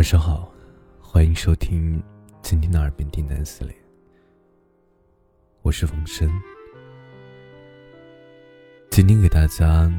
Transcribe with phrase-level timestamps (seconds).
[0.00, 0.50] 晚上好，
[0.98, 2.02] 欢迎收听
[2.40, 3.76] 今天的耳边订单系列。
[5.60, 6.26] 我是冯生，
[8.90, 9.92] 今天给大家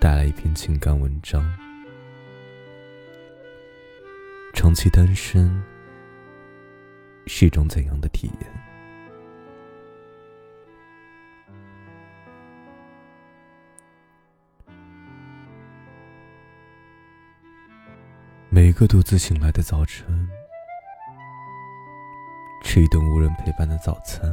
[0.00, 1.40] 带来一篇情感文章。
[4.54, 5.62] 长期单身
[7.28, 8.63] 是一种怎样的体验？
[18.54, 20.28] 每个独自醒来的早晨，
[22.62, 24.32] 吃一顿无人陪伴的早餐。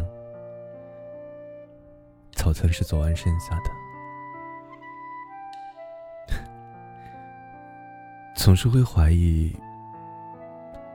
[2.34, 3.60] 早餐是昨晚剩下
[6.28, 6.36] 的，
[8.38, 9.52] 总是会怀疑，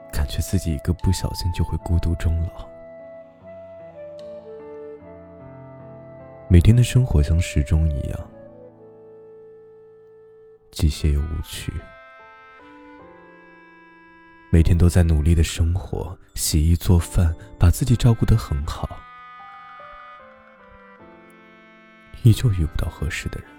[0.09, 2.65] 感觉自己一个不小心就会孤独终老。
[6.47, 8.31] 每天的生活像时钟一样，
[10.71, 11.73] 机械又无趣。
[14.49, 18.89] 每天都在努力的生活，洗衣做饭，把自己照顾得很好，
[22.23, 23.49] 依旧遇不到合适的人。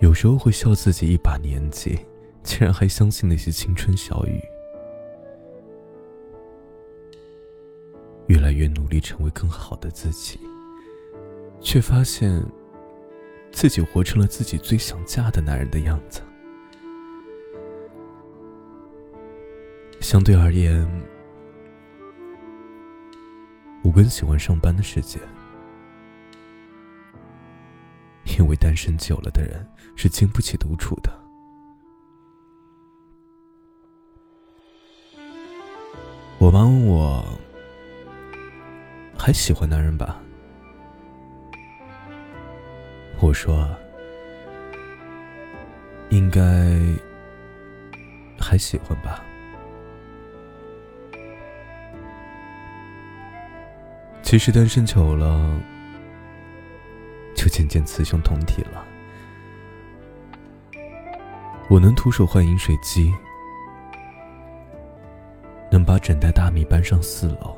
[0.00, 1.98] 有时候会笑自己一把年纪，
[2.44, 4.40] 竟然还相信那些青春小语。
[8.28, 10.38] 越来越努力成为更好的自己，
[11.60, 12.40] 却发现。
[13.52, 16.20] 自己活成了自己最想嫁的男人的样子。
[20.00, 20.84] 相对而言，
[23.84, 25.20] 我更喜欢上班的世界，
[28.36, 29.64] 因为单身久了的人
[29.94, 31.12] 是经不起独处的。
[36.38, 37.24] 我妈问我，
[39.16, 40.20] 还喜欢男人吧？
[43.22, 43.70] 我说
[46.10, 46.42] ：“应该
[48.36, 49.24] 还喜欢吧。
[54.22, 55.56] 其实单身久了，
[57.36, 58.84] 就渐渐雌雄同体了。
[61.68, 63.14] 我能徒手换饮水机，
[65.70, 67.56] 能把整袋大米搬上四楼，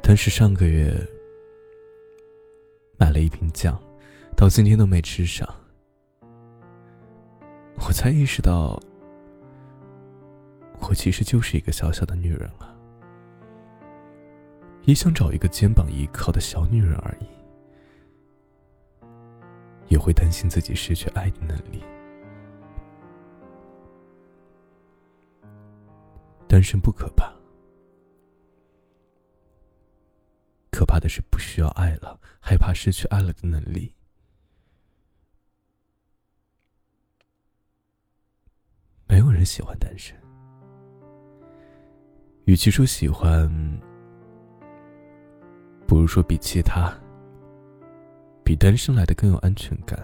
[0.00, 0.90] 但是上个月……”
[3.10, 3.76] 买了一瓶酱，
[4.36, 5.44] 到今天都没吃上。
[7.78, 8.80] 我才意识到，
[10.78, 12.72] 我其实就是一个小小的女人啊，
[14.84, 17.26] 也想找一个肩膀依靠的小女人而已。
[19.88, 21.82] 也会担心自己失去爱的能力。
[26.46, 27.28] 单身不可怕。
[31.00, 33.94] 怕的是不需要爱了，害怕失去爱了的能力。
[39.08, 40.14] 没有人喜欢单身，
[42.44, 43.50] 与其说喜欢，
[45.86, 46.94] 不如说比其他，
[48.44, 49.98] 比单身来的更有安全感，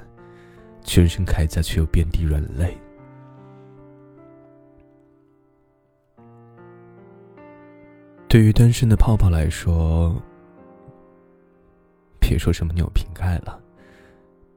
[0.83, 2.75] 全身铠甲却又遍地软肋。
[8.29, 10.19] 对于单身的泡泡来说。
[12.29, 13.63] 别说什么扭瓶盖了，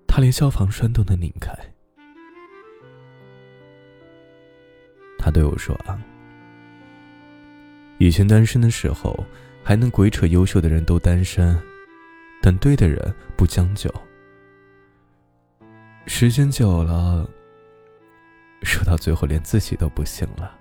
[0.07, 1.53] 他连消防栓都能拧开。
[5.19, 6.01] 他对我说：“啊，
[7.99, 9.23] 以前单身的时候，
[9.63, 11.55] 还能鬼扯优秀的人都单身，
[12.41, 13.93] 等对的人不将就。
[16.07, 17.29] 时间久了，
[18.63, 20.57] 说到最后连自己都不行了。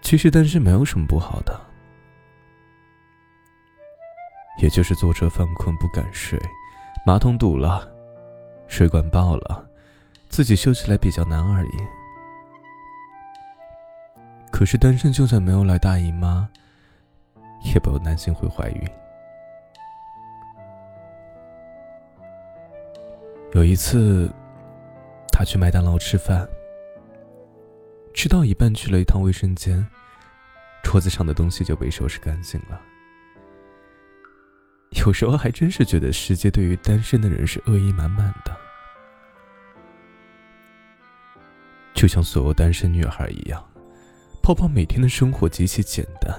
[0.00, 1.60] 其实单身没有什么不好的。”
[4.58, 6.40] 也就是坐车犯困不敢睡，
[7.04, 7.86] 马桶堵了，
[8.68, 9.68] 水管爆了，
[10.28, 11.70] 自己修起来比较难而已。
[14.50, 16.48] 可是单身就算没有来大姨妈，
[17.64, 18.88] 也不用担心会怀孕。
[23.52, 24.30] 有一次，
[25.32, 26.48] 他去麦当劳吃饭，
[28.14, 29.84] 吃到一半去了一趟卫生间，
[30.82, 32.80] 桌子上的东西就被收拾干净了。
[35.00, 38.56] 有时候还真是觉得世界对于单身的人是恶意满满的，
[41.92, 43.62] 就像所有单身女孩一样，
[44.42, 46.32] 泡泡每天的生活极其简单：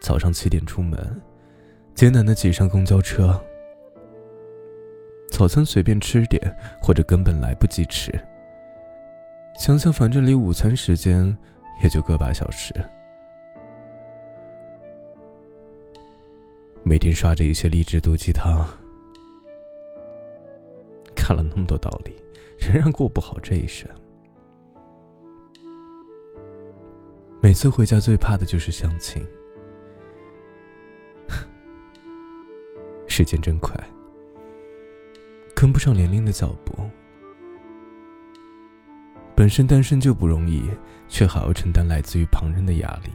[0.00, 1.22] 早上七点出门，
[1.94, 3.42] 艰难的挤上公交车，
[5.30, 8.12] 早餐随便吃点，或者根本来不及吃。
[9.58, 11.36] 想想反正离午餐时间
[11.82, 12.74] 也就个把小时。
[16.86, 18.62] 每天刷着一些励志毒鸡汤，
[21.16, 22.14] 看了那么多道理，
[22.58, 23.88] 仍然过不好这一生。
[27.40, 29.26] 每次回家最怕的就是相亲，
[33.08, 33.74] 时间真快，
[35.54, 36.74] 跟不上年龄的脚步。
[39.34, 40.62] 本身单身就不容易，
[41.08, 43.10] 却还要承担来自于旁人的压力。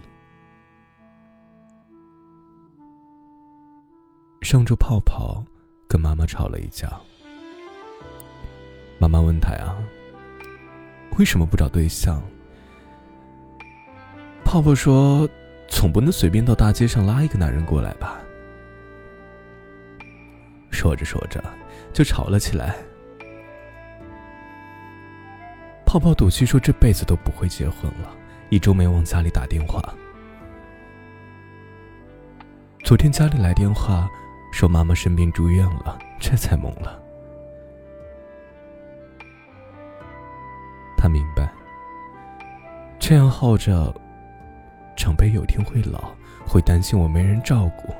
[4.50, 5.46] 上周泡泡
[5.88, 6.90] 跟妈妈吵了一架，
[8.98, 9.76] 妈妈问他呀
[11.20, 12.20] ：“为什么不找对象？”
[14.44, 15.30] 泡泡说
[15.70, 18.20] ：“总不能随便到大街上拉一个男人过来吧。”
[20.74, 21.44] 说着说着
[21.94, 22.76] 就吵了起来。
[25.86, 28.10] 泡泡赌气说这辈子都不会结婚了，
[28.50, 29.94] 一周没往家里打电话。
[32.84, 34.10] 昨天家里来电话。
[34.52, 37.02] 说妈妈生病住院了，这才懵了。
[40.98, 41.50] 他明白，
[43.00, 43.94] 这样耗着，
[44.98, 46.14] 长辈有天会老，
[46.46, 47.94] 会担心我没人照顾，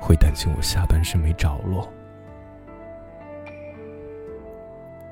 [0.00, 1.92] 会担心我下半生没着落。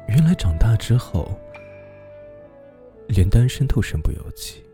[0.06, 1.28] 原来长大之后，
[3.08, 4.64] 连单身都身不由己。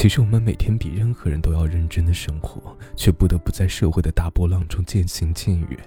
[0.00, 5.78] 其实我们每天比任何人都要认真的生活，却不得不在社会的大波浪中渐行渐远。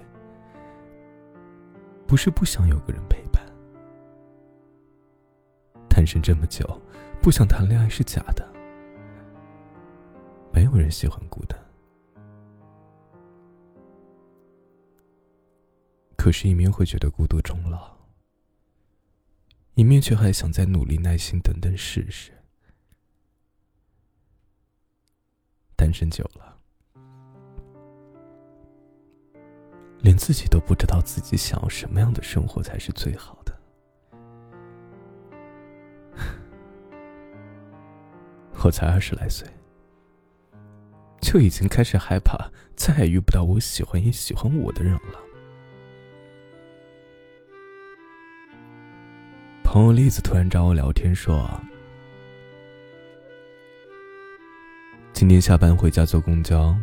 [2.06, 3.44] 不是不想有个人陪伴，
[5.89, 6.80] 单身这么久，
[7.24, 8.48] 不想谈恋爱是假的。
[10.54, 11.60] 没有人喜欢孤单，
[16.15, 17.98] 可是，一面会觉得孤独终老，
[19.74, 22.31] 一面却还想再努力、耐心等等试试。
[25.83, 26.57] 单身久了，
[30.00, 33.53] 连自己都不知道自己想要什么样的生活才是最好的。
[38.63, 39.45] 我才二十来岁，
[41.19, 45.19] 就已经开始害怕再也遇不到我喜欢也喜欢我的人了。
[49.65, 51.45] 朋友栗子突然找我聊天说。
[55.23, 56.75] 今天下班回家坐公交，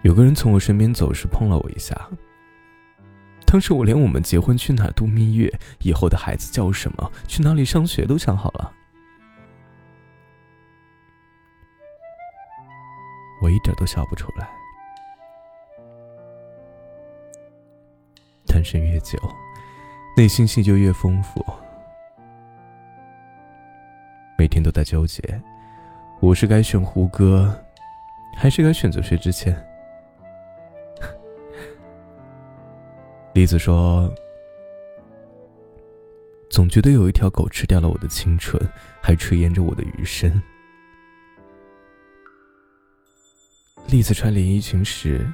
[0.00, 1.94] 有个人从我身边走时碰了我一下。
[3.44, 8.72] 当时我连我们结婚去哪度蜜月、以后的孩子叫什么、去哪里上学都想好了，
[13.42, 14.48] 我一点都笑不出来。
[18.46, 19.18] 单身越久，
[20.16, 21.44] 内心戏就越丰富，
[24.38, 25.38] 每天都在纠结。
[26.20, 27.64] 我是该选胡歌，
[28.36, 29.56] 还是该选择薛之谦？
[33.32, 34.12] 栗子说
[36.50, 38.60] ：“总觉得有一条狗吃掉了我的青春，
[39.00, 40.42] 还炊烟着我的余生。”
[43.86, 45.24] 栗子穿连衣裙时，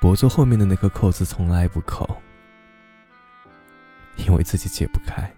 [0.00, 2.16] 脖子后面的那颗扣子从来不扣，
[4.16, 5.32] 因为自己解不开。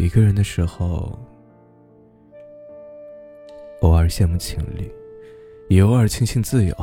[0.00, 1.18] 一个人的时候，
[3.82, 4.90] 偶尔羡慕情侣，
[5.68, 6.74] 也偶尔庆幸自由。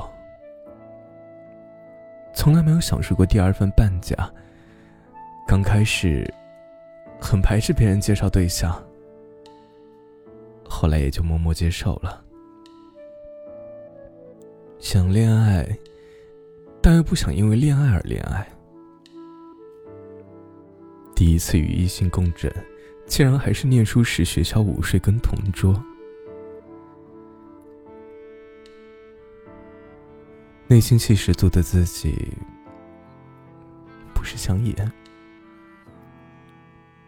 [2.31, 4.15] 从来没有享受过第二份半价。
[5.47, 6.31] 刚开始，
[7.19, 8.71] 很排斥别人介绍对象，
[10.69, 12.23] 后来也就默默接受了。
[14.77, 15.67] 想恋爱，
[16.83, 18.47] 但又不想因为恋爱而恋爱。
[21.15, 22.53] 第一次与异性共枕。
[23.07, 25.81] 竟然还是念书时学校午睡跟同桌，
[30.67, 32.33] 内心戏十足的自己，
[34.13, 34.91] 不是想演，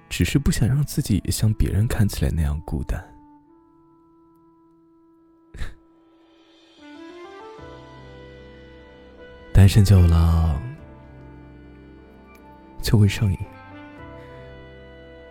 [0.10, 3.04] 只是不想让自己也像别人看起来那样孤单。
[9.54, 10.60] 单身久了，
[12.82, 13.38] 就会上瘾。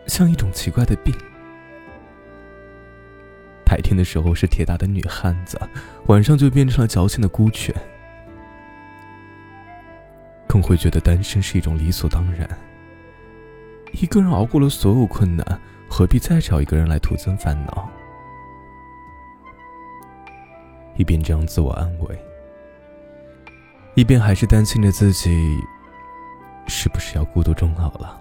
[0.08, 1.14] 像一种奇怪的病。
[3.64, 5.60] 白天的时候是铁打的女汉子，
[6.06, 7.74] 晚上就变成了矫情的孤犬。
[10.46, 12.48] 更会觉得单身是一种理所当然。
[13.92, 17.88] 一个人熬过了所有困难，何必再找一个人来徒增烦恼？
[20.96, 22.18] 一边这样自我安慰，
[23.94, 25.58] 一边还是担心着自己
[26.66, 28.20] 是不是要孤独终老了。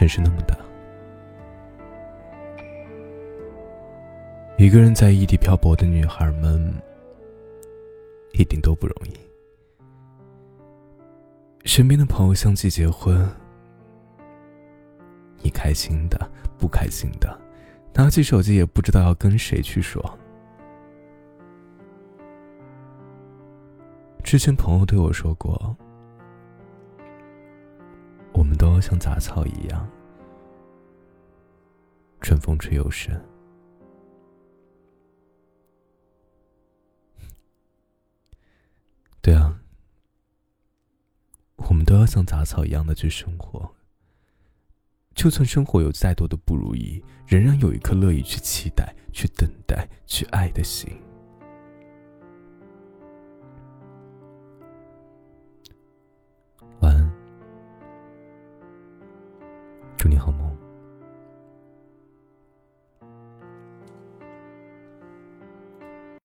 [0.00, 0.56] 城市那么大，
[4.56, 6.72] 一个人在异地漂泊的女孩们，
[8.32, 9.12] 一定都不容易。
[11.68, 13.28] 身边的朋友相继结婚，
[15.42, 16.18] 你开心的，
[16.58, 17.38] 不开心的，
[17.92, 20.02] 拿起手机也不知道要跟谁去说。
[24.24, 25.76] 之前朋友对我说过。
[28.32, 29.88] 我们都要像杂草一样，
[32.20, 33.14] 春风吹又生。
[39.22, 39.60] 对啊，
[41.56, 43.74] 我们都要像杂草一样的去生活。
[45.14, 50.90] 就算生活有再多的不如意，仍然有一颗乐意去期待、去等待、去爱的心。